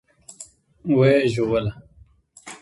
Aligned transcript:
ويې 0.95 1.21
ژدويله. 1.33 1.71